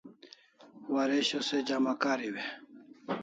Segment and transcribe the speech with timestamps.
[0.93, 2.43] Waresho se jama kariu e?